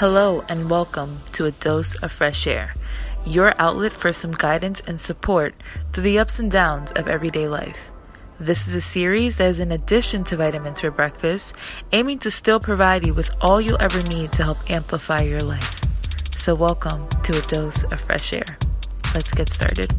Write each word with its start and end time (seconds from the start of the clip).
Hello, 0.00 0.42
and 0.48 0.70
welcome 0.70 1.20
to 1.32 1.44
A 1.44 1.50
Dose 1.50 1.94
of 1.96 2.10
Fresh 2.10 2.46
Air, 2.46 2.74
your 3.26 3.52
outlet 3.60 3.92
for 3.92 4.14
some 4.14 4.32
guidance 4.32 4.80
and 4.86 4.98
support 4.98 5.54
through 5.92 6.04
the 6.04 6.18
ups 6.18 6.38
and 6.38 6.50
downs 6.50 6.90
of 6.92 7.06
everyday 7.06 7.46
life. 7.46 7.76
This 8.38 8.66
is 8.66 8.74
a 8.74 8.80
series 8.80 9.36
that 9.36 9.50
is 9.50 9.60
in 9.60 9.70
addition 9.70 10.24
to 10.24 10.38
vitamins 10.38 10.80
for 10.80 10.90
breakfast, 10.90 11.54
aiming 11.92 12.18
to 12.20 12.30
still 12.30 12.58
provide 12.58 13.04
you 13.04 13.12
with 13.12 13.28
all 13.42 13.60
you'll 13.60 13.82
ever 13.82 14.00
need 14.08 14.32
to 14.32 14.42
help 14.42 14.70
amplify 14.70 15.20
your 15.20 15.40
life. 15.40 15.78
So, 16.34 16.54
welcome 16.54 17.06
to 17.24 17.36
A 17.36 17.42
Dose 17.42 17.82
of 17.84 18.00
Fresh 18.00 18.32
Air. 18.32 18.56
Let's 19.14 19.34
get 19.34 19.50
started. 19.50 19.92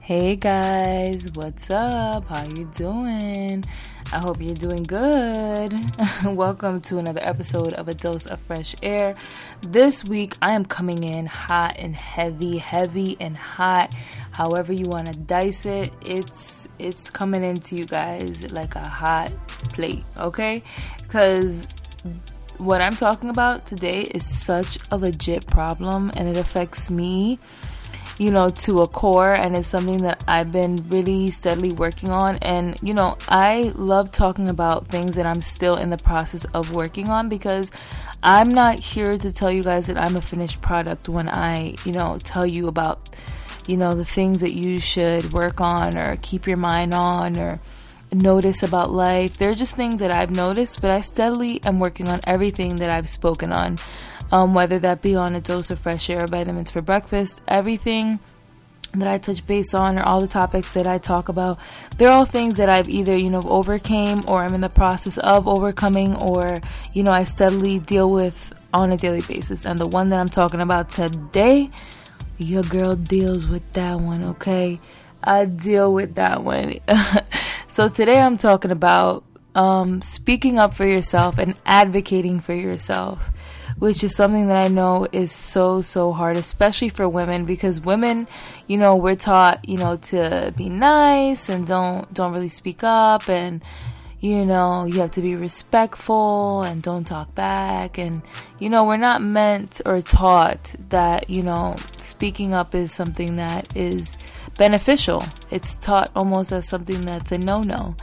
Hey 0.00 0.36
guys, 0.36 1.28
what's 1.34 1.68
up? 1.68 2.28
How 2.28 2.44
you 2.56 2.64
doing? 2.72 3.64
I 4.12 4.18
hope 4.18 4.40
you're 4.40 4.54
doing 4.54 4.84
good. 4.84 5.74
Welcome 6.24 6.80
to 6.82 6.98
another 6.98 7.20
episode 7.22 7.72
of 7.74 7.88
A 7.88 7.94
Dose 7.94 8.26
of 8.26 8.40
Fresh 8.40 8.76
Air. 8.80 9.16
This 9.62 10.04
week 10.04 10.36
I 10.40 10.52
am 10.52 10.64
coming 10.64 11.02
in 11.02 11.26
hot 11.26 11.74
and 11.76 11.96
heavy, 11.96 12.58
heavy 12.58 13.16
and 13.18 13.36
hot. 13.36 13.94
However 14.30 14.72
you 14.72 14.84
want 14.86 15.06
to 15.06 15.18
dice 15.18 15.66
it, 15.66 15.92
it's 16.02 16.68
it's 16.78 17.10
coming 17.10 17.42
into 17.42 17.74
you 17.76 17.84
guys 17.84 18.52
like 18.52 18.76
a 18.76 18.88
hot 18.88 19.32
plate, 19.70 20.04
okay? 20.16 20.62
Cuz 21.08 21.66
what 22.58 22.80
I'm 22.80 22.94
talking 22.94 23.28
about 23.28 23.66
today 23.66 24.02
is 24.02 24.24
such 24.24 24.78
a 24.92 24.96
legit 24.96 25.46
problem 25.48 26.12
and 26.16 26.28
it 26.28 26.36
affects 26.36 26.90
me 26.90 27.40
you 28.18 28.30
know, 28.30 28.48
to 28.48 28.78
a 28.78 28.86
core, 28.86 29.32
and 29.32 29.56
it's 29.56 29.68
something 29.68 29.98
that 29.98 30.24
I've 30.26 30.50
been 30.50 30.76
really 30.88 31.30
steadily 31.30 31.72
working 31.72 32.10
on. 32.10 32.36
And, 32.38 32.78
you 32.82 32.94
know, 32.94 33.18
I 33.28 33.72
love 33.74 34.10
talking 34.10 34.48
about 34.48 34.88
things 34.88 35.16
that 35.16 35.26
I'm 35.26 35.42
still 35.42 35.76
in 35.76 35.90
the 35.90 35.98
process 35.98 36.44
of 36.46 36.74
working 36.74 37.10
on 37.10 37.28
because 37.28 37.70
I'm 38.22 38.48
not 38.48 38.78
here 38.78 39.18
to 39.18 39.32
tell 39.32 39.50
you 39.50 39.62
guys 39.62 39.88
that 39.88 39.98
I'm 39.98 40.16
a 40.16 40.22
finished 40.22 40.62
product 40.62 41.08
when 41.08 41.28
I, 41.28 41.76
you 41.84 41.92
know, 41.92 42.18
tell 42.22 42.46
you 42.46 42.68
about, 42.68 43.10
you 43.66 43.76
know, 43.76 43.92
the 43.92 44.04
things 44.04 44.40
that 44.40 44.54
you 44.54 44.80
should 44.80 45.32
work 45.32 45.60
on 45.60 46.00
or 46.00 46.16
keep 46.22 46.46
your 46.46 46.56
mind 46.56 46.94
on 46.94 47.38
or 47.38 47.60
notice 48.12 48.62
about 48.62 48.90
life. 48.90 49.36
They're 49.36 49.54
just 49.54 49.76
things 49.76 50.00
that 50.00 50.10
I've 50.10 50.30
noticed, 50.30 50.80
but 50.80 50.90
I 50.90 51.02
steadily 51.02 51.62
am 51.64 51.78
working 51.78 52.08
on 52.08 52.20
everything 52.24 52.76
that 52.76 52.88
I've 52.88 53.08
spoken 53.08 53.52
on 53.52 53.78
um, 54.32 54.54
whether 54.54 54.78
that 54.78 55.02
be 55.02 55.14
on 55.14 55.34
a 55.34 55.40
dose 55.40 55.70
of 55.70 55.78
fresh 55.78 56.10
air 56.10 56.24
or 56.24 56.26
vitamins 56.26 56.70
for 56.70 56.82
breakfast, 56.82 57.40
everything 57.46 58.18
that 58.94 59.08
I 59.08 59.18
touch 59.18 59.46
base 59.46 59.74
on 59.74 59.98
or 59.98 60.02
all 60.02 60.20
the 60.20 60.26
topics 60.26 60.74
that 60.74 60.86
I 60.86 60.98
talk 60.98 61.28
about, 61.28 61.58
they're 61.96 62.10
all 62.10 62.24
things 62.24 62.56
that 62.56 62.68
I've 62.68 62.88
either, 62.88 63.16
you 63.16 63.30
know, 63.30 63.42
overcame 63.44 64.20
or 64.28 64.42
I'm 64.42 64.54
in 64.54 64.60
the 64.60 64.68
process 64.68 65.18
of 65.18 65.46
overcoming 65.46 66.16
or, 66.16 66.58
you 66.92 67.02
know, 67.02 67.12
I 67.12 67.24
steadily 67.24 67.78
deal 67.78 68.10
with 68.10 68.52
on 68.72 68.92
a 68.92 68.96
daily 68.96 69.22
basis. 69.22 69.64
And 69.64 69.78
the 69.78 69.88
one 69.88 70.08
that 70.08 70.20
I'm 70.20 70.28
talking 70.28 70.60
about 70.60 70.88
today, 70.88 71.70
your 72.38 72.62
girl 72.62 72.96
deals 72.96 73.46
with 73.46 73.70
that 73.74 74.00
one, 74.00 74.24
okay? 74.24 74.80
I 75.22 75.44
deal 75.44 75.92
with 75.92 76.14
that 76.16 76.42
one. 76.42 76.78
so 77.68 77.88
today 77.88 78.20
I'm 78.20 78.36
talking 78.36 78.70
about 78.70 79.24
um, 79.54 80.02
speaking 80.02 80.58
up 80.58 80.74
for 80.74 80.86
yourself 80.86 81.38
and 81.38 81.56
advocating 81.64 82.40
for 82.40 82.54
yourself 82.54 83.30
which 83.78 84.02
is 84.02 84.16
something 84.16 84.48
that 84.48 84.56
I 84.56 84.68
know 84.68 85.06
is 85.12 85.30
so 85.30 85.82
so 85.82 86.12
hard 86.12 86.36
especially 86.36 86.88
for 86.88 87.08
women 87.08 87.44
because 87.44 87.80
women 87.80 88.26
you 88.66 88.78
know 88.78 88.96
we're 88.96 89.16
taught 89.16 89.68
you 89.68 89.76
know 89.76 89.96
to 89.96 90.52
be 90.56 90.68
nice 90.68 91.48
and 91.48 91.66
don't 91.66 92.12
don't 92.12 92.32
really 92.32 92.48
speak 92.48 92.82
up 92.82 93.28
and 93.28 93.62
you 94.20 94.44
know 94.44 94.84
you 94.84 95.00
have 95.00 95.10
to 95.12 95.22
be 95.22 95.36
respectful 95.36 96.62
and 96.62 96.82
don't 96.82 97.04
talk 97.04 97.34
back. 97.34 97.98
And 97.98 98.22
you 98.58 98.70
know 98.70 98.84
we're 98.84 98.96
not 98.96 99.22
meant 99.22 99.80
or 99.84 100.00
taught 100.00 100.74
that 100.88 101.28
you 101.30 101.42
know 101.42 101.76
speaking 101.96 102.54
up 102.54 102.74
is 102.74 102.92
something 102.92 103.36
that 103.36 103.76
is 103.76 104.16
beneficial. 104.58 105.24
It's 105.50 105.78
taught 105.78 106.10
almost 106.16 106.52
as 106.52 106.68
something 106.68 107.02
that's 107.02 107.32
a 107.32 107.38
no-no. 107.38 107.94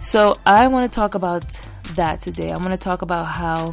So 0.00 0.34
i 0.44 0.66
want 0.66 0.90
to 0.90 0.94
talk 0.94 1.14
about 1.14 1.60
that 1.94 2.20
today. 2.20 2.50
I 2.50 2.58
want 2.58 2.72
to 2.72 2.76
talk 2.76 3.02
about 3.02 3.24
how 3.24 3.70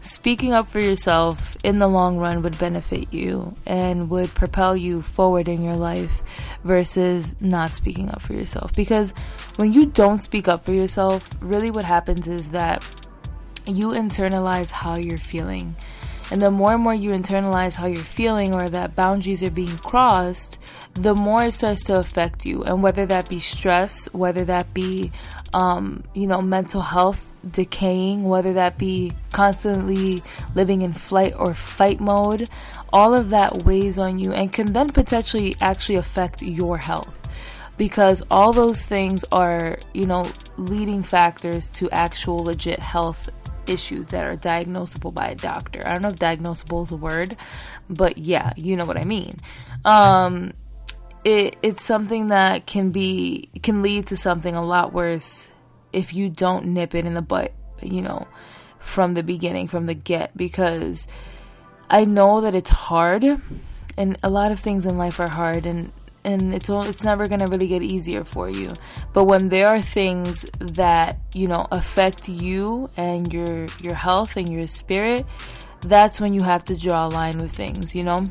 speaking 0.00 0.52
up 0.52 0.68
for 0.68 0.80
yourself 0.80 1.56
in 1.62 1.78
the 1.78 1.88
long 1.88 2.16
run 2.16 2.42
would 2.42 2.58
benefit 2.58 3.12
you 3.12 3.54
and 3.66 4.08
would 4.10 4.34
propel 4.34 4.76
you 4.76 5.02
forward 5.02 5.48
in 5.48 5.62
your 5.62 5.76
life 5.76 6.22
versus 6.64 7.36
not 7.40 7.72
speaking 7.72 8.10
up 8.10 8.22
for 8.22 8.32
yourself. 8.32 8.72
Because 8.74 9.12
when 9.56 9.72
you 9.72 9.86
don't 9.86 10.18
speak 10.18 10.48
up 10.48 10.64
for 10.64 10.72
yourself, 10.72 11.28
really 11.40 11.70
what 11.70 11.84
happens 11.84 12.28
is 12.28 12.50
that 12.50 12.82
you 13.66 13.90
internalize 13.90 14.70
how 14.70 14.96
you're 14.96 15.18
feeling. 15.18 15.76
And 16.30 16.40
the 16.40 16.50
more 16.50 16.74
and 16.74 16.82
more 16.82 16.94
you 16.94 17.10
internalize 17.10 17.74
how 17.74 17.86
you're 17.86 17.98
feeling 17.98 18.54
or 18.54 18.68
that 18.68 18.94
boundaries 18.94 19.42
are 19.42 19.50
being 19.50 19.76
crossed, 19.78 20.60
the 20.94 21.14
more 21.14 21.44
it 21.44 21.52
starts 21.52 21.84
to 21.84 21.98
affect 21.98 22.46
you. 22.46 22.62
And 22.62 22.82
whether 22.82 23.04
that 23.06 23.28
be 23.28 23.40
stress, 23.40 24.06
whether 24.14 24.44
that 24.44 24.72
be, 24.72 25.10
um, 25.52 26.04
you 26.14 26.28
know, 26.28 26.40
mental 26.40 26.82
health 26.82 27.29
decaying, 27.48 28.24
whether 28.24 28.52
that 28.54 28.78
be 28.78 29.12
constantly 29.32 30.22
living 30.54 30.82
in 30.82 30.92
flight 30.92 31.34
or 31.36 31.54
fight 31.54 32.00
mode, 32.00 32.48
all 32.92 33.14
of 33.14 33.30
that 33.30 33.64
weighs 33.64 33.98
on 33.98 34.18
you 34.18 34.32
and 34.32 34.52
can 34.52 34.72
then 34.72 34.88
potentially 34.88 35.56
actually 35.60 35.96
affect 35.96 36.42
your 36.42 36.78
health. 36.78 37.16
Because 37.76 38.22
all 38.30 38.52
those 38.52 38.84
things 38.84 39.24
are, 39.32 39.78
you 39.94 40.04
know, 40.04 40.30
leading 40.58 41.02
factors 41.02 41.68
to 41.70 41.90
actual 41.90 42.38
legit 42.38 42.78
health 42.78 43.30
issues 43.66 44.10
that 44.10 44.24
are 44.24 44.36
diagnosable 44.36 45.14
by 45.14 45.28
a 45.28 45.34
doctor. 45.34 45.80
I 45.86 45.94
don't 45.94 46.02
know 46.02 46.08
if 46.08 46.16
diagnosable 46.16 46.82
is 46.82 46.92
a 46.92 46.96
word, 46.96 47.36
but 47.88 48.18
yeah, 48.18 48.52
you 48.56 48.76
know 48.76 48.84
what 48.84 48.98
I 48.98 49.04
mean. 49.04 49.36
Um, 49.84 50.52
it, 51.24 51.56
it's 51.62 51.82
something 51.82 52.28
that 52.28 52.66
can 52.66 52.90
be 52.90 53.48
can 53.62 53.82
lead 53.82 54.06
to 54.06 54.16
something 54.16 54.54
a 54.54 54.64
lot 54.64 54.92
worse 54.92 55.48
if 55.92 56.12
you 56.12 56.28
don't 56.28 56.66
nip 56.66 56.94
it 56.94 57.04
in 57.04 57.14
the 57.14 57.22
butt, 57.22 57.52
you 57.82 58.02
know, 58.02 58.26
from 58.78 59.14
the 59.14 59.22
beginning, 59.22 59.68
from 59.68 59.86
the 59.86 59.94
get, 59.94 60.36
because 60.36 61.06
I 61.88 62.04
know 62.04 62.40
that 62.40 62.54
it's 62.54 62.70
hard, 62.70 63.24
and 63.96 64.18
a 64.22 64.30
lot 64.30 64.52
of 64.52 64.60
things 64.60 64.86
in 64.86 64.96
life 64.96 65.20
are 65.20 65.30
hard, 65.30 65.66
and 65.66 65.92
and 66.22 66.54
it's 66.54 66.68
all, 66.68 66.84
it's 66.84 67.02
never 67.02 67.26
gonna 67.26 67.46
really 67.46 67.66
get 67.66 67.82
easier 67.82 68.24
for 68.24 68.48
you. 68.48 68.68
But 69.12 69.24
when 69.24 69.48
there 69.48 69.68
are 69.68 69.80
things 69.80 70.44
that 70.58 71.18
you 71.34 71.48
know 71.48 71.66
affect 71.70 72.28
you 72.28 72.90
and 72.96 73.32
your 73.32 73.66
your 73.82 73.94
health 73.94 74.36
and 74.36 74.48
your 74.48 74.66
spirit, 74.66 75.26
that's 75.80 76.20
when 76.20 76.34
you 76.34 76.42
have 76.42 76.64
to 76.64 76.76
draw 76.76 77.06
a 77.06 77.08
line 77.08 77.38
with 77.38 77.52
things. 77.52 77.94
You 77.94 78.04
know, 78.04 78.30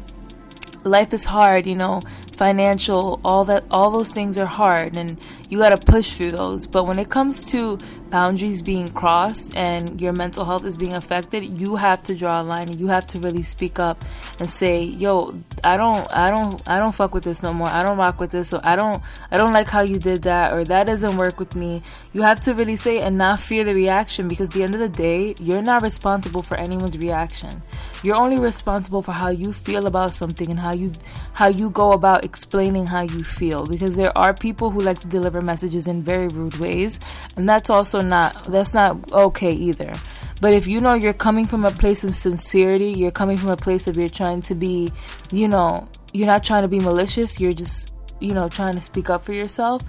life 0.83 1.13
is 1.13 1.25
hard. 1.25 1.65
You 1.65 1.75
know, 1.75 2.01
financial, 2.37 3.19
all 3.23 3.43
that, 3.45 3.65
all 3.71 3.91
those 3.91 4.11
things 4.11 4.37
are 4.37 4.45
hard, 4.45 4.95
and 4.95 5.17
you 5.49 5.57
got 5.57 5.69
to 5.69 5.91
push 5.91 6.15
through 6.15 6.31
those. 6.31 6.65
But 6.67 6.85
when 6.85 6.99
it 6.99 7.09
comes 7.09 7.49
to 7.51 7.77
boundaries 8.09 8.61
being 8.61 8.87
crossed 8.89 9.55
and 9.55 10.01
your 10.01 10.13
mental 10.13 10.45
health 10.45 10.65
is 10.65 10.75
being 10.75 10.93
affected, 10.93 11.59
you 11.59 11.75
have 11.75 12.03
to 12.03 12.15
draw 12.15 12.41
a 12.41 12.43
line 12.43 12.69
and 12.69 12.79
you 12.79 12.87
have 12.87 13.05
to 13.07 13.19
really 13.19 13.43
speak 13.43 13.79
up 13.79 14.03
and 14.39 14.49
say, 14.49 14.83
"Yo, 14.83 15.35
I 15.63 15.77
don't, 15.77 16.07
I 16.15 16.29
don't, 16.31 16.61
I 16.67 16.79
don't 16.79 16.93
fuck 16.93 17.13
with 17.13 17.23
this 17.23 17.43
no 17.43 17.53
more. 17.53 17.67
I 17.67 17.83
don't 17.83 17.97
rock 17.97 18.19
with 18.19 18.31
this. 18.31 18.49
So 18.49 18.59
I 18.63 18.75
don't, 18.75 19.01
I 19.31 19.37
don't 19.37 19.53
like 19.53 19.67
how 19.67 19.83
you 19.83 19.97
did 19.99 20.23
that, 20.23 20.53
or 20.53 20.63
that 20.63 20.87
doesn't 20.87 21.17
work 21.17 21.39
with 21.39 21.55
me." 21.55 21.81
You 22.11 22.23
have 22.23 22.39
to 22.41 22.53
really 22.53 22.75
say 22.75 22.99
and 22.99 23.17
not 23.17 23.39
fear 23.39 23.63
the 23.63 23.73
reaction 23.73 24.27
because 24.27 24.49
at 24.49 24.55
the 24.55 24.63
end 24.63 24.73
of 24.73 24.81
the 24.81 24.89
day, 24.89 25.35
you're 25.39 25.61
not 25.61 25.83
responsible 25.83 26.41
for 26.41 26.57
anyone's 26.57 26.97
reaction. 26.97 27.61
You're 28.01 28.15
only 28.15 28.39
responsible 28.39 29.01
for 29.01 29.11
how 29.11 29.29
you 29.29 29.53
feel 29.53 29.85
about 29.85 30.13
something 30.13 30.49
and 30.49 30.59
how 30.59 30.73
you, 30.73 30.91
how 31.33 31.47
you 31.47 31.69
go 31.69 31.91
about 31.91 32.25
explaining 32.25 32.87
how 32.87 33.01
you 33.01 33.23
feel. 33.23 33.65
Because 33.65 33.95
there 33.95 34.17
are 34.17 34.33
people 34.33 34.71
who 34.71 34.81
like 34.81 34.99
to 34.99 35.07
deliver 35.07 35.41
messages 35.41 35.87
in 35.87 36.01
very 36.01 36.27
rude 36.29 36.57
ways, 36.57 36.99
and 37.35 37.47
that's 37.47 37.69
also 37.69 37.98
not 38.01 38.43
that's 38.45 38.73
not 38.73 39.11
okay 39.11 39.51
either. 39.51 39.93
But 40.41 40.53
if 40.53 40.67
you 40.67 40.79
know 40.79 40.93
you're 40.93 41.13
coming 41.13 41.45
from 41.45 41.65
a 41.65 41.71
place 41.71 42.03
of 42.03 42.15
sincerity, 42.15 42.91
you're 42.91 43.11
coming 43.11 43.37
from 43.37 43.49
a 43.49 43.57
place 43.57 43.87
of 43.87 43.97
you're 43.97 44.07
trying 44.07 44.41
to 44.41 44.55
be, 44.55 44.89
you 45.31 45.47
know, 45.49 45.89
you're 46.13 46.27
not 46.27 46.43
trying 46.43 46.61
to 46.61 46.69
be 46.69 46.79
malicious, 46.79 47.39
you're 47.39 47.51
just, 47.51 47.91
you 48.21 48.33
know, 48.33 48.47
trying 48.47 48.73
to 48.73 48.81
speak 48.81 49.09
up 49.09 49.25
for 49.25 49.33
yourself. 49.33 49.81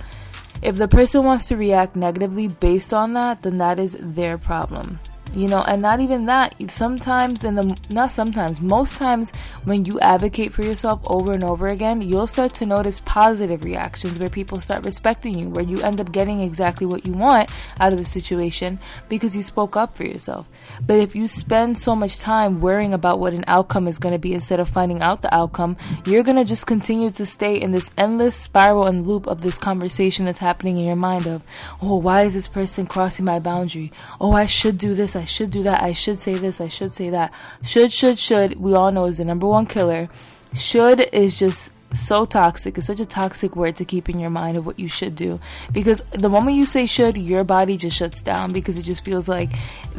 If 0.60 0.76
the 0.76 0.88
person 0.88 1.24
wants 1.24 1.46
to 1.48 1.56
react 1.56 1.94
negatively 1.94 2.48
based 2.48 2.92
on 2.92 3.14
that, 3.14 3.42
then 3.42 3.58
that 3.58 3.78
is 3.78 3.96
their 4.00 4.38
problem 4.38 4.98
you 5.34 5.48
know 5.48 5.62
and 5.66 5.80
not 5.82 6.00
even 6.00 6.26
that 6.26 6.54
sometimes 6.70 7.44
in 7.44 7.54
the 7.54 7.78
not 7.90 8.10
sometimes 8.10 8.60
most 8.60 8.96
times 8.96 9.32
when 9.64 9.84
you 9.84 9.98
advocate 10.00 10.52
for 10.52 10.62
yourself 10.62 11.00
over 11.06 11.32
and 11.32 11.44
over 11.44 11.66
again 11.68 12.02
you'll 12.02 12.26
start 12.26 12.52
to 12.52 12.66
notice 12.66 13.00
positive 13.00 13.64
reactions 13.64 14.18
where 14.18 14.28
people 14.28 14.60
start 14.60 14.84
respecting 14.84 15.38
you 15.38 15.48
where 15.48 15.64
you 15.64 15.80
end 15.82 16.00
up 16.00 16.12
getting 16.12 16.40
exactly 16.40 16.86
what 16.86 17.06
you 17.06 17.12
want 17.12 17.48
out 17.78 17.92
of 17.92 17.98
the 17.98 18.04
situation 18.04 18.78
because 19.08 19.36
you 19.36 19.42
spoke 19.42 19.76
up 19.76 19.94
for 19.94 20.04
yourself. 20.04 20.48
But 20.84 20.98
if 20.98 21.14
you 21.14 21.28
spend 21.28 21.78
so 21.78 21.94
much 21.94 22.18
time 22.18 22.60
worrying 22.60 22.92
about 22.92 23.18
what 23.18 23.32
an 23.32 23.44
outcome 23.46 23.86
is 23.86 23.98
going 23.98 24.12
to 24.12 24.18
be 24.18 24.34
instead 24.34 24.60
of 24.60 24.68
finding 24.68 25.02
out 25.02 25.22
the 25.22 25.34
outcome 25.34 25.76
you're 26.04 26.22
going 26.22 26.36
to 26.36 26.44
just 26.44 26.66
continue 26.66 27.10
to 27.10 27.26
stay 27.26 27.60
in 27.60 27.70
this 27.70 27.90
endless 27.96 28.36
spiral 28.36 28.86
and 28.86 29.06
loop 29.06 29.26
of 29.26 29.42
this 29.42 29.58
conversation 29.58 30.24
that's 30.24 30.38
happening 30.38 30.78
in 30.78 30.84
your 30.84 30.96
mind 30.96 31.26
of 31.26 31.42
oh 31.82 31.96
why 31.96 32.22
is 32.22 32.34
this 32.34 32.48
person 32.48 32.86
crossing 32.86 33.24
my 33.24 33.38
boundary? 33.38 33.92
Oh 34.20 34.32
i 34.32 34.46
should 34.46 34.78
do 34.78 34.94
this 34.94 35.16
I 35.20 35.24
should 35.24 35.50
do 35.50 35.62
that, 35.62 35.82
I 35.82 35.92
should 35.92 36.18
say 36.18 36.34
this, 36.34 36.60
I 36.60 36.68
should 36.68 36.92
say 36.92 37.10
that. 37.10 37.32
Should, 37.62 37.92
should, 37.92 38.18
should, 38.18 38.58
we 38.58 38.74
all 38.74 38.90
know 38.90 39.04
is 39.04 39.18
the 39.18 39.24
number 39.24 39.46
one 39.46 39.66
killer. 39.66 40.08
Should 40.54 41.00
is 41.12 41.38
just 41.38 41.72
so 41.92 42.24
toxic. 42.24 42.78
It's 42.78 42.86
such 42.86 43.00
a 43.00 43.06
toxic 43.06 43.56
word 43.56 43.76
to 43.76 43.84
keep 43.84 44.08
in 44.08 44.18
your 44.18 44.30
mind 44.30 44.56
of 44.56 44.66
what 44.66 44.78
you 44.78 44.88
should 44.88 45.14
do. 45.14 45.40
Because 45.72 46.02
the 46.12 46.28
moment 46.28 46.56
you 46.56 46.66
say 46.66 46.86
should, 46.86 47.16
your 47.16 47.44
body 47.44 47.76
just 47.76 47.96
shuts 47.96 48.22
down 48.22 48.52
because 48.52 48.78
it 48.78 48.82
just 48.82 49.04
feels 49.04 49.28
like 49.28 49.50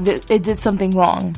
th- 0.03 0.23
it 0.29 0.43
did 0.43 0.57
something 0.57 0.91
wrong. 0.91 1.35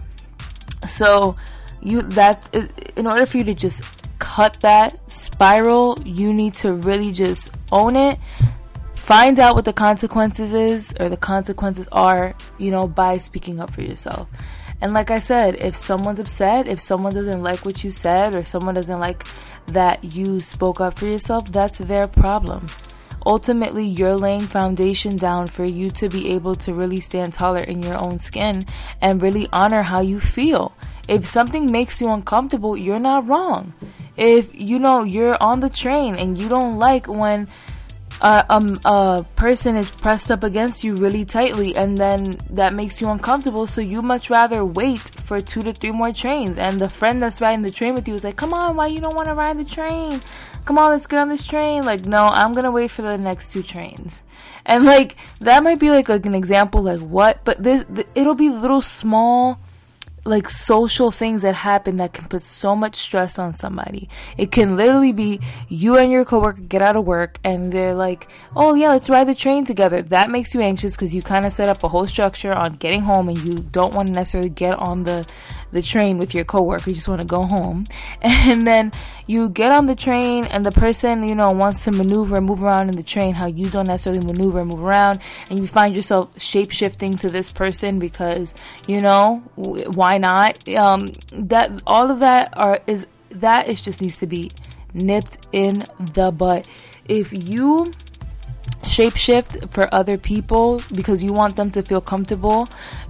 So, 0.87 1.35
you 1.81 2.01
that 2.01 2.49
in 2.95 3.07
order 3.07 3.25
for 3.25 3.37
you 3.37 3.43
to 3.45 3.53
just 3.53 3.83
cut 4.19 4.57
that 4.61 4.99
spiral, 5.11 5.97
you 6.05 6.33
need 6.33 6.53
to 6.55 6.73
really 6.73 7.11
just 7.11 7.51
own 7.71 7.95
it. 7.95 8.19
Find 9.03 9.37
out 9.37 9.55
what 9.55 9.65
the 9.65 9.73
consequences 9.73 10.53
is 10.53 10.95
or 10.97 11.09
the 11.09 11.17
consequences 11.17 11.89
are, 11.91 12.35
you 12.57 12.71
know, 12.71 12.87
by 12.87 13.17
speaking 13.17 13.59
up 13.59 13.69
for 13.69 13.81
yourself. 13.81 14.29
And 14.79 14.93
like 14.93 15.11
I 15.11 15.19
said, 15.19 15.55
if 15.61 15.75
someone's 15.75 16.21
upset, 16.21 16.69
if 16.69 16.79
someone 16.79 17.13
doesn't 17.13 17.43
like 17.43 17.65
what 17.65 17.83
you 17.83 17.91
said, 17.91 18.33
or 18.33 18.45
someone 18.45 18.75
doesn't 18.75 19.01
like 19.01 19.25
that 19.67 20.15
you 20.15 20.39
spoke 20.39 20.79
up 20.79 20.97
for 20.97 21.05
yourself, 21.05 21.51
that's 21.51 21.79
their 21.79 22.07
problem. 22.07 22.67
Ultimately, 23.25 23.85
you're 23.85 24.15
laying 24.15 24.43
foundation 24.43 25.17
down 25.17 25.47
for 25.47 25.65
you 25.65 25.89
to 25.89 26.07
be 26.07 26.31
able 26.31 26.55
to 26.55 26.73
really 26.73 27.01
stand 27.01 27.33
taller 27.33 27.59
in 27.59 27.83
your 27.83 28.01
own 28.01 28.19
skin 28.19 28.63
and 29.01 29.21
really 29.21 29.49
honor 29.51 29.81
how 29.81 29.99
you 29.99 30.21
feel. 30.21 30.71
If 31.09 31.25
something 31.25 31.69
makes 31.69 31.99
you 31.99 32.09
uncomfortable, 32.09 32.77
you're 32.77 32.99
not 32.99 33.27
wrong. 33.27 33.73
If 34.15 34.57
you 34.57 34.79
know 34.79 35.03
you're 35.03 35.35
on 35.43 35.59
the 35.59 35.69
train 35.69 36.15
and 36.15 36.37
you 36.37 36.47
don't 36.47 36.79
like 36.79 37.07
when 37.07 37.49
uh, 38.21 38.43
um, 38.49 38.79
a 38.85 39.25
person 39.35 39.75
is 39.75 39.89
pressed 39.89 40.31
up 40.31 40.43
against 40.43 40.83
you 40.83 40.95
really 40.95 41.25
tightly 41.25 41.75
and 41.75 41.97
then 41.97 42.35
that 42.49 42.73
makes 42.73 43.01
you 43.01 43.09
uncomfortable. 43.09 43.67
So 43.67 43.81
you 43.81 44.01
much 44.01 44.29
rather 44.29 44.63
wait 44.63 45.01
for 45.21 45.39
two 45.41 45.61
to 45.63 45.73
three 45.73 45.91
more 45.91 46.11
trains. 46.13 46.57
And 46.57 46.79
the 46.79 46.89
friend 46.89 47.21
that's 47.21 47.41
riding 47.41 47.63
the 47.63 47.71
train 47.71 47.95
with 47.95 48.07
you 48.07 48.13
is 48.13 48.23
like 48.23 48.35
come 48.35 48.53
on 48.53 48.75
why 48.75 48.87
you 48.87 48.99
don't 48.99 49.15
want 49.15 49.27
to 49.27 49.33
ride 49.33 49.57
the 49.57 49.65
train? 49.65 50.21
Come 50.65 50.77
on 50.77 50.91
let's 50.91 51.07
get 51.07 51.19
on 51.19 51.29
this 51.29 51.45
train. 51.45 51.83
Like 51.83 52.05
no 52.05 52.25
i'm 52.25 52.53
gonna 52.53 52.71
wait 52.71 52.91
for 52.91 53.01
the 53.01 53.17
next 53.17 53.51
two 53.51 53.63
trains. 53.63 54.23
And 54.65 54.85
like 54.85 55.17
that 55.39 55.63
might 55.63 55.79
be 55.79 55.89
like, 55.89 56.09
like 56.09 56.25
an 56.25 56.35
example 56.35 56.83
like 56.83 57.01
what? 57.01 57.43
But 57.43 57.63
this 57.63 57.85
it'll 58.15 58.35
be 58.35 58.49
little 58.49 58.81
small 58.81 59.59
like 60.25 60.49
social 60.49 61.11
things 61.11 61.41
that 61.41 61.55
happen 61.55 61.97
that 61.97 62.13
can 62.13 62.25
put 62.27 62.41
so 62.41 62.75
much 62.75 62.95
stress 62.95 63.37
on 63.37 63.53
somebody. 63.53 64.07
It 64.37 64.51
can 64.51 64.77
literally 64.77 65.11
be 65.11 65.39
you 65.67 65.97
and 65.97 66.11
your 66.11 66.23
coworker 66.23 66.61
get 66.61 66.81
out 66.81 66.95
of 66.95 67.05
work 67.05 67.39
and 67.43 67.71
they're 67.71 67.93
like, 67.93 68.27
"Oh 68.55 68.73
yeah, 68.73 68.89
let's 68.89 69.09
ride 69.09 69.27
the 69.27 69.35
train 69.35 69.65
together." 69.65 70.01
That 70.01 70.29
makes 70.29 70.53
you 70.53 70.61
anxious 70.61 70.95
because 70.95 71.13
you 71.13 71.21
kind 71.21 71.45
of 71.45 71.51
set 71.51 71.69
up 71.69 71.83
a 71.83 71.89
whole 71.89 72.07
structure 72.07 72.53
on 72.53 72.73
getting 72.75 73.01
home 73.01 73.29
and 73.29 73.37
you 73.37 73.53
don't 73.53 73.93
want 73.93 74.07
to 74.07 74.13
necessarily 74.13 74.49
get 74.49 74.73
on 74.79 75.03
the 75.03 75.25
the 75.73 75.81
train 75.81 76.17
with 76.17 76.33
your 76.33 76.45
coworker. 76.45 76.89
You 76.89 76.95
just 76.95 77.07
want 77.07 77.21
to 77.21 77.27
go 77.27 77.43
home. 77.43 77.85
And 78.53 78.67
then 78.67 78.91
you 79.25 79.49
get 79.49 79.71
on 79.71 79.85
the 79.85 79.95
train 79.95 80.45
and 80.45 80.65
the 80.65 80.71
person, 80.71 81.23
you 81.23 81.33
know, 81.33 81.49
wants 81.49 81.83
to 81.85 81.91
maneuver 81.91 82.35
and 82.37 82.45
move 82.45 82.61
around 82.61 82.89
in 82.89 82.95
the 82.95 83.03
train 83.03 83.35
how 83.35 83.47
you 83.47 83.69
don't 83.69 83.87
necessarily 83.87 84.25
maneuver 84.25 84.59
and 84.59 84.69
move 84.69 84.83
around 84.83 85.19
and 85.49 85.59
you 85.59 85.67
find 85.67 85.95
yourself 85.95 86.39
shape 86.39 86.71
shifting 86.71 87.15
to 87.17 87.29
this 87.29 87.49
person 87.51 87.99
because, 87.99 88.53
you 88.87 88.99
know, 88.99 89.43
why 89.55 90.17
not? 90.17 90.67
Um 90.75 91.07
that 91.31 91.81
all 91.87 92.11
of 92.11 92.19
that 92.19 92.53
are 92.53 92.79
is 92.85 93.07
that 93.29 93.67
is 93.67 93.81
just 93.81 94.01
needs 94.01 94.19
to 94.19 94.27
be 94.27 94.51
nipped 94.93 95.37
in 95.51 95.83
the 96.13 96.31
butt. 96.31 96.67
If 97.07 97.49
you 97.49 97.91
shapeshift 98.93 99.71
for 99.71 99.89
other 99.91 100.17
people 100.17 100.81
because 100.93 101.23
you 101.23 101.33
want 101.33 101.55
them 101.55 101.71
to 101.71 101.81
feel 101.81 102.01
comfortable, 102.01 102.67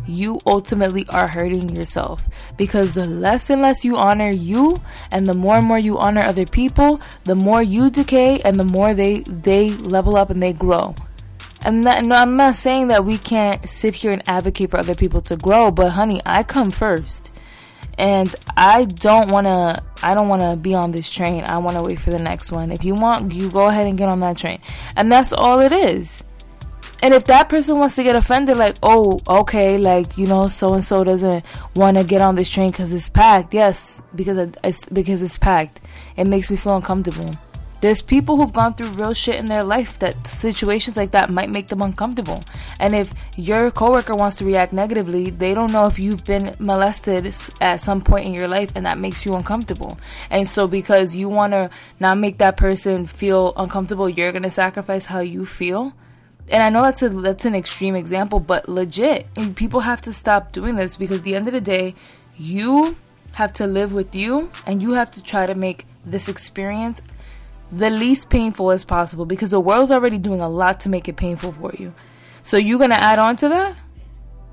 you 0.08 0.40
ultimately 0.46 1.06
are 1.10 1.28
hurting 1.28 1.76
yourself. 1.76 2.24
Because 2.58 2.94
the 2.94 3.06
less 3.06 3.50
and 3.50 3.62
less 3.62 3.84
you 3.84 3.98
honor 3.98 4.30
you, 4.30 4.78
and 5.12 5.28
the 5.28 5.34
more 5.34 5.58
and 5.58 5.68
more 5.68 5.80
you 5.80 5.98
honor 5.98 6.22
other 6.22 6.46
people, 6.46 7.02
the 7.26 7.36
more 7.36 7.62
you 7.62 7.90
decay 7.90 8.40
and 8.40 8.58
the 8.58 8.64
more 8.64 8.94
they 8.94 9.20
they 9.28 9.72
level 9.72 10.16
up 10.16 10.30
and 10.30 10.42
they 10.42 10.54
grow. 10.54 10.96
And 11.66 11.84
that, 11.86 12.06
no, 12.06 12.16
I'm 12.16 12.36
not 12.36 12.56
saying 12.56 12.90
that 12.90 13.06
we 13.06 13.18
can't 13.18 13.68
sit 13.68 13.96
here 13.96 14.12
and 14.12 14.22
advocate 14.28 14.72
for 14.72 14.78
other 14.78 14.96
people 14.96 15.22
to 15.22 15.38
grow, 15.38 15.72
but 15.72 15.92
honey, 15.92 16.22
I 16.26 16.44
come 16.44 16.72
first 16.72 17.33
and 17.98 18.34
I 18.58 18.86
don't 18.86 19.30
want 19.30 19.48
to 19.48 19.82
I 20.02 20.14
don't 20.14 20.28
want 20.28 20.42
to 20.42 20.56
be 20.56 20.76
on 20.76 20.92
this 20.92 21.10
train. 21.10 21.44
I 21.46 21.58
want 21.60 21.78
to 21.78 21.84
wait 21.84 22.00
for 22.00 22.12
the 22.12 22.20
next 22.20 22.52
one. 22.52 22.72
If 22.72 22.84
you 22.84 22.96
want, 22.96 23.34
you 23.34 23.50
go 23.50 23.68
ahead 23.68 23.88
and 23.88 23.98
get 23.98 24.10
on 24.10 24.20
that 24.20 24.38
train. 24.38 24.60
And 24.96 25.12
that's 25.12 25.32
all 25.32 25.60
it 25.60 25.72
is. 25.72 26.24
And 27.02 27.14
if 27.14 27.26
that 27.26 27.50
person 27.50 27.78
wants 27.80 27.96
to 27.96 28.04
get 28.04 28.16
offended 28.16 28.56
like, 28.58 28.76
"Oh, 28.82 29.20
okay, 29.28 29.78
like, 29.78 30.18
you 30.18 30.26
know, 30.26 30.48
so 30.48 30.74
and 30.74 30.84
so 30.84 31.04
doesn't 31.04 31.44
want 31.76 31.98
to 31.98 32.04
get 32.04 32.22
on 32.22 32.36
this 32.36 32.50
train 32.50 32.72
cuz 32.72 32.94
it's 32.94 33.10
packed." 33.10 33.54
Yes, 33.54 34.02
because 34.16 34.38
it's 34.64 34.88
because 34.90 35.22
it's 35.22 35.38
packed. 35.38 35.82
It 36.16 36.28
makes 36.28 36.50
me 36.50 36.56
feel 36.56 36.76
uncomfortable. 36.76 37.32
There's 37.84 38.02
people 38.02 38.38
who've 38.38 38.54
gone 38.54 38.76
through 38.76 38.92
real 38.92 39.14
shit 39.14 39.36
in 39.36 39.48
their 39.48 39.62
life 39.62 40.00
that 40.00 40.26
situations 40.26 40.96
like 40.96 41.12
that 41.12 41.30
might 41.30 41.50
make 41.50 41.68
them 41.68 41.82
uncomfortable. 41.82 42.40
And 42.80 42.96
if 42.96 43.14
your 43.36 43.72
coworker 43.72 44.16
wants 44.16 44.38
to 44.38 44.46
react 44.46 44.72
negatively, 44.72 45.30
they 45.30 45.54
don't 45.54 45.74
know 45.74 45.86
if 45.86 46.00
you've 46.00 46.24
been 46.24 46.56
molested 46.60 47.26
at 47.60 47.82
some 47.82 48.00
point 48.00 48.26
in 48.26 48.34
your 48.34 48.48
life 48.48 48.72
and 48.74 48.86
that 48.86 48.98
makes 48.98 49.26
you 49.26 49.34
uncomfortable. 49.34 49.98
And 50.30 50.48
so 50.48 50.66
because 50.66 51.14
you 51.14 51.28
want 51.28 51.52
to 51.52 51.70
not 52.00 52.18
make 52.18 52.38
that 52.38 52.56
person 52.56 53.06
feel 53.06 53.52
uncomfortable, 53.58 54.08
you're 54.08 54.32
going 54.32 54.44
to 54.44 54.50
sacrifice 54.50 55.08
how 55.08 55.20
you 55.20 55.46
feel. 55.46 55.92
And 56.48 56.64
I 56.64 56.70
know 56.70 56.84
that's 56.84 57.02
a 57.02 57.10
that's 57.10 57.44
an 57.44 57.54
extreme 57.54 57.98
example, 57.98 58.40
but 58.40 58.70
legit, 58.70 59.28
and 59.36 59.58
people 59.58 59.82
have 59.82 60.00
to 60.04 60.14
stop 60.14 60.54
doing 60.54 60.78
this 60.78 60.96
because 60.96 61.20
at 61.20 61.26
the 61.26 61.36
end 61.36 61.48
of 61.48 61.54
the 61.54 61.60
day, 61.60 61.96
you 62.38 62.96
have 63.34 63.52
to 63.54 63.68
live 63.68 63.92
with 63.92 64.16
you 64.16 64.52
and 64.66 64.82
you 64.82 64.94
have 64.94 65.12
to 65.12 65.22
try 65.22 65.46
to 65.46 65.54
make 65.54 65.86
this 66.06 66.30
experience 66.30 67.02
the 67.76 67.90
least 67.90 68.30
painful 68.30 68.72
as 68.72 68.86
possible 68.86 69.26
because 69.26 69.52
the 69.52 69.60
world's 69.60 69.92
already 69.92 70.18
doing 70.18 70.42
a 70.42 70.50
lot 70.50 70.80
to 70.82 70.90
make 70.90 71.08
it 71.08 71.16
painful 71.16 71.52
for 71.52 71.74
you. 71.78 71.94
So 72.44 72.58
you're 72.58 72.78
going 72.78 72.92
to 72.92 73.04
add 73.04 73.20
on 73.20 73.36
to 73.38 73.50
that? 73.50 73.76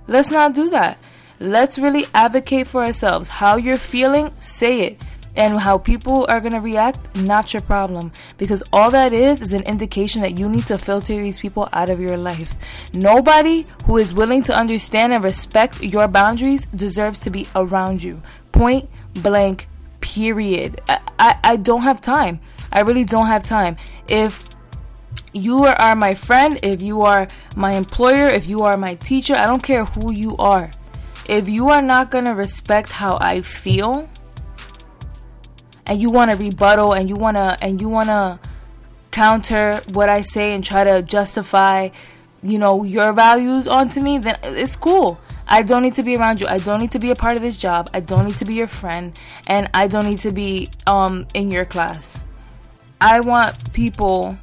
Let's 0.06 0.30
not 0.30 0.54
do 0.54 0.70
that. 0.70 0.98
Let's 1.38 1.78
really 1.78 2.06
advocate 2.14 2.66
for 2.66 2.84
ourselves. 2.84 3.28
How 3.28 3.56
you're 3.56 3.78
feeling, 3.78 4.32
say 4.38 4.82
it. 4.82 5.04
And 5.36 5.58
how 5.58 5.78
people 5.78 6.26
are 6.28 6.40
going 6.40 6.52
to 6.52 6.60
react, 6.60 7.16
not 7.16 7.54
your 7.54 7.62
problem. 7.62 8.10
Because 8.36 8.62
all 8.72 8.90
that 8.90 9.12
is 9.12 9.42
is 9.42 9.52
an 9.52 9.62
indication 9.62 10.22
that 10.22 10.38
you 10.38 10.48
need 10.48 10.66
to 10.66 10.76
filter 10.76 11.14
these 11.14 11.38
people 11.38 11.68
out 11.72 11.88
of 11.88 12.00
your 12.00 12.16
life. 12.16 12.54
Nobody 12.94 13.66
who 13.84 13.96
is 13.96 14.12
willing 14.12 14.42
to 14.44 14.56
understand 14.56 15.12
and 15.12 15.22
respect 15.22 15.82
your 15.82 16.08
boundaries 16.08 16.66
deserves 16.66 17.20
to 17.20 17.30
be 17.30 17.46
around 17.54 18.02
you. 18.02 18.22
Point 18.50 18.90
blank, 19.14 19.68
period. 20.00 20.80
I, 20.88 21.00
I, 21.18 21.38
I 21.44 21.56
don't 21.56 21.82
have 21.82 22.00
time. 22.00 22.40
I 22.72 22.80
really 22.80 23.04
don't 23.04 23.26
have 23.26 23.42
time. 23.42 23.76
If 24.08 24.48
you 25.32 25.64
are 25.64 25.96
my 25.96 26.14
friend, 26.14 26.58
if 26.62 26.82
you 26.82 27.02
are 27.02 27.28
my 27.56 27.72
employer, 27.72 28.28
if 28.28 28.46
you 28.46 28.62
are 28.62 28.76
my 28.76 28.94
teacher, 28.94 29.34
I 29.34 29.46
don't 29.46 29.62
care 29.62 29.84
who 29.84 30.12
you 30.12 30.36
are. 30.36 30.70
If 31.28 31.48
you 31.48 31.68
are 31.68 31.82
not 31.82 32.10
going 32.10 32.24
to 32.24 32.34
respect 32.34 32.90
how 32.90 33.18
I 33.20 33.42
feel 33.42 34.08
and 35.86 36.00
you 36.00 36.10
want 36.10 36.30
to 36.30 36.36
rebuttal 36.36 36.92
and 36.92 37.08
you 37.08 37.16
want 37.16 37.36
to 37.36 37.56
and 37.60 37.80
you 37.80 37.88
want 37.88 38.08
to 38.08 38.38
counter 39.10 39.80
what 39.92 40.08
I 40.08 40.20
say 40.20 40.52
and 40.52 40.64
try 40.64 40.84
to 40.84 41.02
justify, 41.02 41.90
you 42.42 42.58
know, 42.58 42.84
your 42.84 43.12
values 43.12 43.66
onto 43.66 44.00
me, 44.00 44.18
then 44.18 44.38
it's 44.42 44.76
cool. 44.76 45.20
I 45.50 45.62
don't 45.62 45.82
need 45.82 45.94
to 45.94 46.04
be 46.04 46.16
around 46.16 46.40
you. 46.40 46.46
I 46.46 46.58
don't 46.58 46.80
need 46.80 46.92
to 46.92 47.00
be 47.00 47.10
a 47.10 47.16
part 47.16 47.34
of 47.34 47.42
this 47.42 47.58
job. 47.58 47.90
I 47.92 48.00
don't 48.00 48.24
need 48.24 48.36
to 48.36 48.44
be 48.44 48.54
your 48.54 48.68
friend 48.68 49.18
and 49.48 49.68
I 49.74 49.88
don't 49.88 50.06
need 50.06 50.20
to 50.20 50.30
be 50.30 50.68
um 50.86 51.26
in 51.34 51.50
your 51.50 51.64
class. 51.64 52.20
I 53.00 53.20
want 53.20 53.72
people 53.72 54.38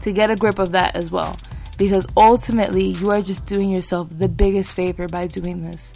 to 0.00 0.12
get 0.12 0.30
a 0.30 0.36
grip 0.36 0.58
of 0.58 0.72
that 0.72 0.96
as 0.96 1.10
well. 1.10 1.36
Because 1.78 2.06
ultimately, 2.16 2.84
you 2.84 3.10
are 3.10 3.20
just 3.20 3.44
doing 3.46 3.70
yourself 3.70 4.08
the 4.10 4.28
biggest 4.28 4.72
favor 4.72 5.06
by 5.08 5.26
doing 5.26 5.62
this. 5.62 5.92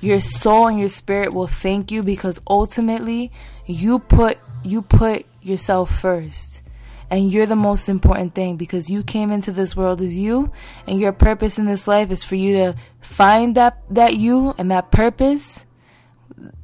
Your 0.00 0.18
soul 0.18 0.68
and 0.68 0.80
your 0.80 0.88
spirit 0.88 1.34
will 1.34 1.46
thank 1.46 1.92
you 1.92 2.02
because 2.02 2.40
ultimately, 2.48 3.30
you 3.66 3.98
put 3.98 4.38
you 4.64 4.82
put 4.82 5.26
yourself 5.42 5.90
first. 5.90 6.62
And 7.10 7.32
you're 7.32 7.46
the 7.46 7.56
most 7.56 7.88
important 7.88 8.34
thing 8.36 8.56
because 8.56 8.88
you 8.88 9.02
came 9.02 9.32
into 9.32 9.50
this 9.50 9.74
world 9.74 10.00
as 10.00 10.16
you, 10.16 10.52
and 10.86 11.00
your 11.00 11.12
purpose 11.12 11.58
in 11.58 11.66
this 11.66 11.88
life 11.88 12.10
is 12.12 12.22
for 12.22 12.36
you 12.36 12.54
to 12.54 12.74
find 13.00 13.56
that 13.56 13.82
that 13.90 14.16
you 14.16 14.54
and 14.56 14.70
that 14.70 14.92
purpose, 14.92 15.64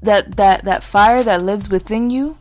that 0.03 0.37
that 0.37 0.65
that 0.65 0.85
fire 0.85 1.25
that 1.25 1.43
lives 1.43 1.69
within 1.69 2.11
you, 2.11 2.39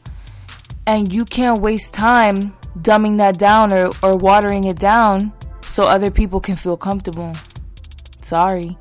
and 0.85 1.11
you 1.11 1.25
can't 1.25 1.61
waste 1.61 1.95
time 1.95 2.55
dumbing 2.79 3.17
that 3.17 3.37
down 3.37 3.73
or, 3.73 3.91
or 4.03 4.15
watering 4.15 4.65
it 4.65 4.77
down 4.77 5.33
so 5.65 5.83
other 5.83 6.11
people 6.11 6.39
can 6.39 6.55
feel 6.55 6.77
comfortable. 6.77 7.33
Sorry. 8.21 8.77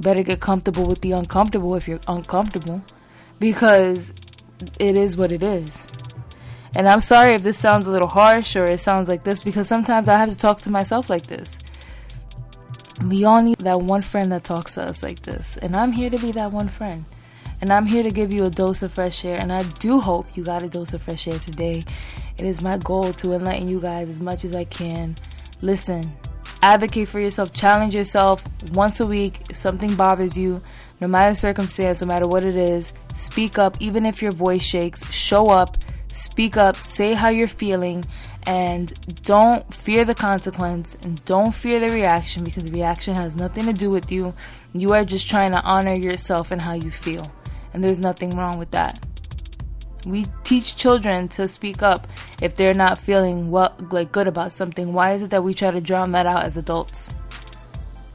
Better 0.00 0.22
get 0.22 0.40
comfortable 0.40 0.84
with 0.84 1.00
the 1.02 1.12
uncomfortable 1.12 1.76
if 1.76 1.86
you're 1.86 2.00
uncomfortable 2.08 2.82
because 3.38 4.12
it 4.80 4.96
is 4.96 5.16
what 5.16 5.30
it 5.30 5.42
is. 5.42 5.86
And 6.74 6.88
I'm 6.88 7.00
sorry 7.00 7.34
if 7.34 7.42
this 7.42 7.58
sounds 7.58 7.86
a 7.86 7.90
little 7.90 8.08
harsh 8.08 8.56
or 8.56 8.64
it 8.64 8.78
sounds 8.78 9.08
like 9.08 9.24
this 9.24 9.42
because 9.42 9.68
sometimes 9.68 10.08
I 10.08 10.16
have 10.16 10.30
to 10.30 10.36
talk 10.36 10.60
to 10.60 10.70
myself 10.70 11.10
like 11.10 11.26
this. 11.26 11.58
We 13.04 13.24
all 13.24 13.42
need 13.42 13.58
that 13.58 13.80
one 13.80 14.02
friend 14.02 14.32
that 14.32 14.44
talks 14.44 14.74
to 14.74 14.82
us 14.82 15.02
like 15.02 15.20
this. 15.20 15.56
And 15.58 15.76
I'm 15.76 15.92
here 15.92 16.08
to 16.08 16.18
be 16.18 16.32
that 16.32 16.52
one 16.52 16.68
friend. 16.68 17.04
And 17.60 17.70
I'm 17.70 17.86
here 17.86 18.02
to 18.02 18.10
give 18.10 18.32
you 18.32 18.44
a 18.44 18.50
dose 18.50 18.82
of 18.82 18.92
fresh 18.92 19.24
air. 19.24 19.38
And 19.40 19.52
I 19.52 19.62
do 19.62 20.00
hope 20.00 20.26
you 20.34 20.44
got 20.44 20.62
a 20.62 20.68
dose 20.68 20.94
of 20.94 21.02
fresh 21.02 21.28
air 21.28 21.38
today. 21.38 21.82
It 22.38 22.44
is 22.44 22.62
my 22.62 22.78
goal 22.78 23.12
to 23.14 23.32
enlighten 23.32 23.68
you 23.68 23.80
guys 23.80 24.08
as 24.08 24.20
much 24.20 24.44
as 24.44 24.54
I 24.54 24.64
can. 24.64 25.16
Listen, 25.60 26.02
advocate 26.62 27.08
for 27.08 27.20
yourself, 27.20 27.52
challenge 27.52 27.94
yourself 27.94 28.44
once 28.72 29.00
a 29.00 29.06
week. 29.06 29.42
If 29.50 29.56
something 29.56 29.94
bothers 29.94 30.36
you, 30.36 30.62
no 31.00 31.06
matter 31.06 31.34
circumstance, 31.34 32.00
no 32.00 32.08
matter 32.08 32.26
what 32.26 32.44
it 32.44 32.56
is, 32.56 32.92
speak 33.14 33.58
up, 33.58 33.76
even 33.80 34.06
if 34.06 34.22
your 34.22 34.32
voice 34.32 34.62
shakes, 34.62 35.10
show 35.12 35.46
up, 35.46 35.76
speak 36.12 36.56
up, 36.56 36.76
say 36.76 37.14
how 37.14 37.28
you're 37.28 37.48
feeling, 37.48 38.04
and 38.44 38.92
don't 39.22 39.72
fear 39.72 40.04
the 40.04 40.14
consequence 40.14 40.96
and 41.02 41.24
don't 41.24 41.54
fear 41.54 41.80
the 41.80 41.88
reaction 41.88 42.44
because 42.44 42.64
the 42.64 42.72
reaction 42.72 43.14
has 43.14 43.36
nothing 43.36 43.66
to 43.66 43.72
do 43.72 43.90
with 43.90 44.10
you. 44.10 44.34
You 44.72 44.92
are 44.92 45.04
just 45.04 45.28
trying 45.28 45.52
to 45.52 45.62
honor 45.62 45.94
yourself 45.94 46.50
and 46.50 46.62
how 46.62 46.74
you 46.74 46.90
feel, 46.90 47.32
and 47.72 47.82
there's 47.82 48.00
nothing 48.00 48.30
wrong 48.30 48.58
with 48.58 48.70
that. 48.72 49.04
We 50.04 50.26
teach 50.42 50.74
children 50.74 51.28
to 51.28 51.46
speak 51.46 51.80
up 51.82 52.08
if 52.40 52.56
they're 52.56 52.74
not 52.74 52.98
feeling 52.98 53.50
well, 53.50 53.74
like 53.90 54.10
good 54.10 54.26
about 54.26 54.52
something. 54.52 54.92
Why 54.92 55.12
is 55.12 55.22
it 55.22 55.30
that 55.30 55.44
we 55.44 55.54
try 55.54 55.70
to 55.70 55.80
drown 55.80 56.10
that 56.12 56.26
out 56.26 56.44
as 56.44 56.56
adults? 56.56 57.14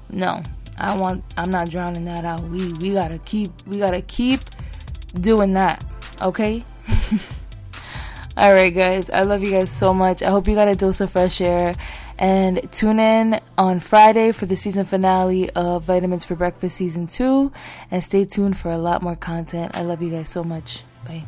No, 0.09 0.43
I 0.77 0.97
want. 0.97 1.23
I'm 1.37 1.49
not 1.49 1.69
drowning 1.69 2.05
that 2.05 2.25
out. 2.25 2.41
We 2.41 2.71
we 2.73 2.91
gotta 2.93 3.19
keep. 3.19 3.51
We 3.65 3.79
gotta 3.79 4.01
keep 4.01 4.41
doing 5.19 5.53
that. 5.53 5.83
Okay. 6.21 6.65
All 8.37 8.53
right, 8.53 8.69
guys. 8.69 9.09
I 9.09 9.23
love 9.23 9.41
you 9.41 9.49
guys 9.49 9.71
so 9.71 9.95
much. 9.95 10.21
I 10.21 10.29
hope 10.29 10.47
you 10.47 10.53
got 10.53 10.67
a 10.67 10.75
dose 10.75 11.01
of 11.01 11.09
fresh 11.09 11.41
air. 11.41 11.73
And 12.19 12.71
tune 12.71 12.99
in 12.99 13.39
on 13.57 13.79
Friday 13.79 14.31
for 14.31 14.45
the 14.45 14.55
season 14.55 14.85
finale 14.85 15.49
of 15.51 15.85
Vitamins 15.85 16.23
for 16.23 16.35
Breakfast 16.35 16.77
Season 16.77 17.07
2. 17.07 17.51
And 17.89 18.03
stay 18.03 18.25
tuned 18.25 18.55
for 18.55 18.69
a 18.69 18.77
lot 18.77 19.01
more 19.01 19.15
content. 19.15 19.75
I 19.75 19.81
love 19.81 20.03
you 20.03 20.11
guys 20.11 20.29
so 20.29 20.43
much. 20.43 20.83
Bye. 21.07 21.25